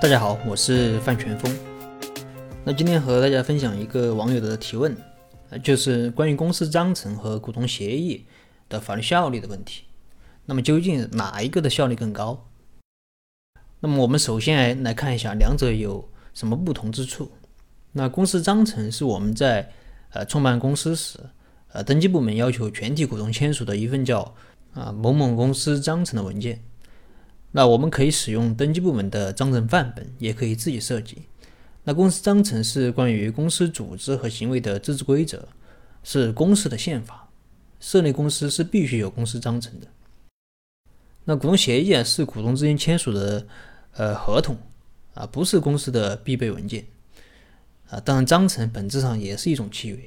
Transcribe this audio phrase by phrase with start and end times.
[0.00, 1.54] 大家好，我是范全峰。
[2.64, 4.96] 那今天和大家分享一个网友的提问，
[5.50, 8.24] 呃，就是关于公司章程和股东协议
[8.70, 9.84] 的法律效力的问题。
[10.46, 12.48] 那么究竟哪一个的效力更高？
[13.80, 17.30] 那么我们首先来看一下两者有什么不同之处。
[17.92, 19.70] 那公司章程是我们在
[20.14, 21.20] 呃创办公司时，
[21.72, 24.34] 呃登记部门要求全体股东签署的一份叫
[24.72, 26.58] 啊某某公司章程的文件。
[27.52, 31.22] 那我们可以使用登记部门的章程范本，也可以自己设计。
[31.84, 35.48] 那公司章程是关于公司组织和行为的自治规则，
[36.04, 37.28] 是公司的宪法。
[37.80, 39.86] 设立公司是必须有公司章程的。
[41.24, 43.46] 那股东协议啊，是股东之间签署的
[43.94, 44.58] 呃合同
[45.14, 46.84] 啊，不是公司的必备文件
[47.88, 47.98] 啊。
[47.98, 49.98] 当然，章程本质上也是一种契约，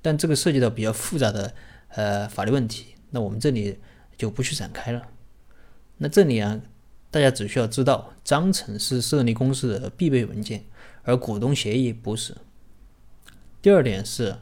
[0.00, 1.54] 但这个涉及到比较复杂的
[1.90, 3.78] 呃法律问题，那我们这里
[4.16, 5.02] 就不去展开了。
[5.98, 6.60] 那这里啊，
[7.10, 10.64] 大家只需要知道，章程是设立公司的必备文件，
[11.04, 12.36] 而股东协议不是。
[13.62, 14.36] 第二点是，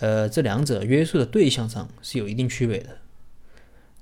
[0.00, 2.98] 呃，这两者约束的对象上是有一定区别的。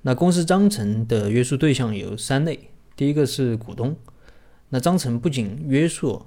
[0.01, 3.95] 那公司章程的约束对象有三类，第一个是股东，
[4.67, 6.25] 那章程不仅约束，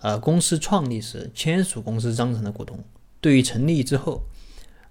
[0.00, 2.84] 呃，公司创立时签署公司章程的股东，
[3.20, 4.22] 对于成立之后，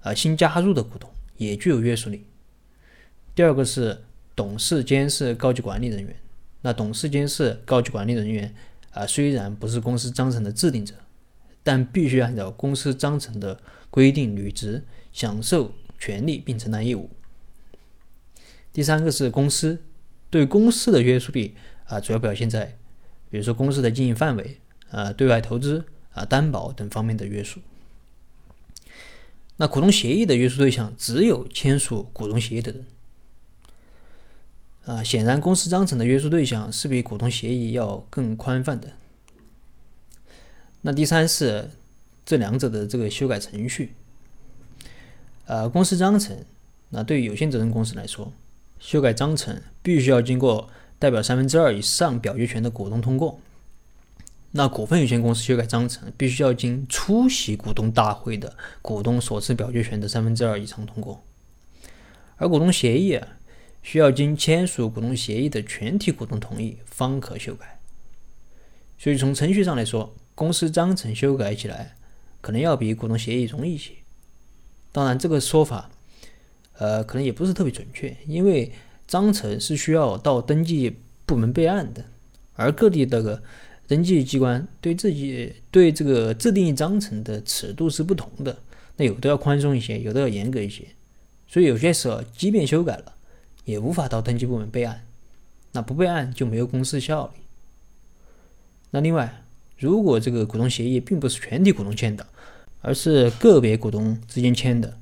[0.01, 2.25] 呃，新加入的股东也具有约束力。
[3.33, 4.03] 第二个是。
[4.37, 6.15] 董事、监事、高级管理人员，
[6.61, 8.53] 那董事、监事、高级管理人员
[8.91, 10.93] 啊，虽然不是公司章程的制定者，
[11.63, 17.09] 但必须按照公司章程的规定履职，享受权利并承担义务。
[18.71, 19.81] 第三个是公司
[20.29, 22.77] 对公司的约束力啊，主要表现在，
[23.31, 24.59] 比如说公司的经营范围
[24.91, 27.59] 啊、对外投资啊、担保等方面的约束。
[29.55, 32.85] 那股东协议的约束对象只有签署股东协议的人。
[34.87, 38.93] 啊，显然，公司章程的约束对象是比股东协议要更宽泛的。
[40.79, 41.69] 那第三是
[42.25, 43.93] 这两者的这个修改程序。
[45.45, 46.37] 呃，公司章程，
[46.91, 48.31] 那对于有限责任公司来说，
[48.79, 53.41] 修改章程必须要经过代表三分之二以上表决权的股东通过。
[54.51, 61.21] 那股份有限公司修改章程，必须要经出席股东大会的股东所持表决权的三分之二以上通过。
[62.37, 63.19] 而股东协议。
[63.87, 67.79] 需要经签署股东协议的全体股东同意方可修改，
[68.97, 71.95] 所以从程序上来说，公司章程修改起来
[72.41, 73.93] 可能要比股东协议容易一些。
[74.91, 75.89] 当然，这个说法，
[76.73, 78.69] 呃，可能也不是特别准确，因为
[79.07, 82.03] 章程是需要到登记部门备案的，
[82.55, 83.41] 而各地这个
[83.87, 88.61] 登记机关对自己对这个制定义章程的尺度是不同的，
[88.97, 90.83] 那有的要宽松一些，有的要严格一些，
[91.47, 93.13] 所以有些时候即便修改了。
[93.67, 95.05] 也无法到登记部门备案，
[95.73, 97.41] 那不备案就没有公示效力。
[98.91, 99.43] 那另外，
[99.77, 102.25] 如果这个股东协议并不是全体股东签的，
[102.79, 104.97] 而是个别股东之间签的，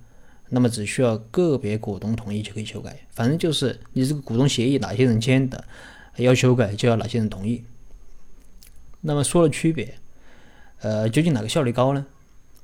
[0.49, 3.05] 那么只需要个别股东同意就可以修改。
[3.11, 5.63] 反正就是你这个股东协议哪些人签的，
[6.17, 7.63] 要修改就要哪些人同意。
[9.01, 9.93] 那么说了区别，
[10.79, 12.03] 呃，究竟哪个效率高呢？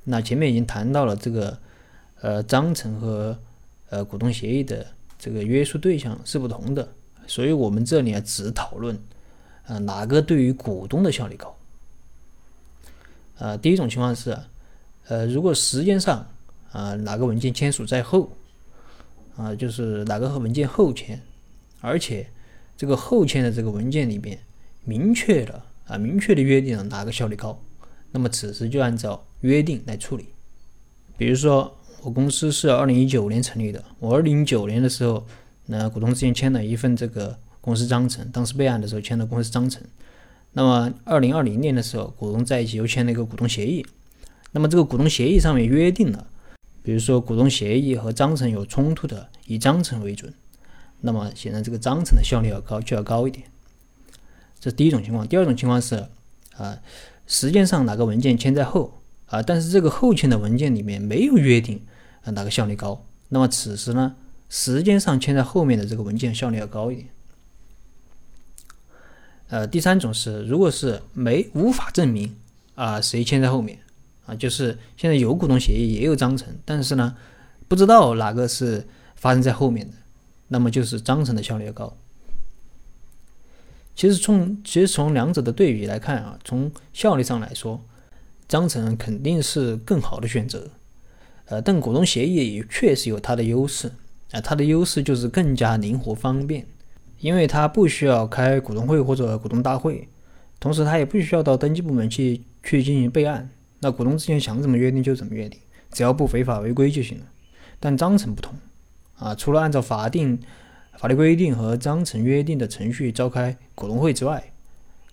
[0.02, 1.56] 那前面已经谈到了这个，
[2.20, 3.38] 呃，章程和
[3.90, 4.84] 呃股东协议的。
[5.22, 6.96] 这个约束对象是不同的，
[7.28, 8.98] 所以我们这里啊只讨论，
[9.68, 11.56] 呃哪个对于股东的效力高。
[13.38, 14.36] 呃，第一种情况是，
[15.06, 16.26] 呃如果时间上
[16.72, 18.32] 啊哪个文件签署在后，
[19.36, 21.22] 啊就是哪个文件后签，
[21.80, 22.28] 而且
[22.76, 24.36] 这个后签的这个文件里边
[24.84, 27.62] 明确了啊明确的约定了哪个效率高，
[28.10, 30.30] 那么此时就按照约定来处理，
[31.16, 31.78] 比如说。
[32.04, 33.82] 我公司是二零一九年成立的。
[34.00, 35.24] 我二零一九年的时候，
[35.66, 39.82] 那股东之间签了一份这个公司章程，当时备案的时候签的公司章程。
[40.52, 43.86] 那么二零二零年的时候，股东在一起又签了一个股东协议。
[44.50, 46.26] 那么这个股东协议上面约定了，
[46.82, 50.34] 比如说股东协议和章程有冲突的，以章程为准。
[51.02, 53.46] 那么显然这个章程的效率要高，就要高一点。
[54.58, 55.26] 这是第一种情况。
[55.26, 56.06] 第二种情况是，
[56.56, 56.78] 啊，
[57.28, 61.80] 时间上哪个文件签在后啊，但是这个后签的文件里面没有约定。
[62.24, 63.04] 啊，哪个效率高？
[63.28, 64.14] 那么此时呢，
[64.48, 67.08] 时间上签在后面的这个文件效率要高一点。
[69.48, 72.34] 呃，第三种是，如果是没无法证明
[72.74, 73.78] 啊谁签在后面
[74.24, 77.16] 啊，就是现在有股东协议也有章程，但是呢
[77.68, 79.94] 不知道哪个是发生在后面的，
[80.48, 81.96] 那么就是章程的效率要高。
[83.94, 87.78] 其实从其实从两者的对比来看啊，从效率上来说，
[88.48, 90.70] 章程肯定是更好的选择。
[91.46, 93.92] 呃，但股东协议也确实有它的优势
[94.30, 96.66] 啊，它的优势就是更加灵活方便，
[97.18, 100.08] 因为它不需要开股东会或者股东大会，
[100.58, 103.50] 同时他也不需要到登记部门去去进行备案。
[103.80, 105.58] 那股东之间想怎么约定就怎么约定，
[105.90, 107.24] 只要不违法违规就行了。
[107.80, 108.54] 但章程不同
[109.16, 110.38] 啊，除了按照法定
[110.96, 114.52] 法律规定和章程约定的程序召开股东会之外，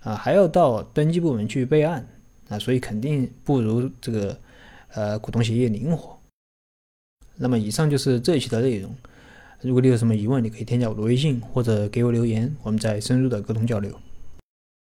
[0.02, 2.08] 啊，还要到登记部门去备案
[2.48, 4.40] 啊，所以肯定不如这个
[4.94, 6.19] 呃股东协议灵活。
[7.40, 8.94] 那么以上就是这一期的内容。
[9.62, 13.92] 如果你有什么疑问，你可以添加我的微信或者给我留言，我们再深入的沟通交流。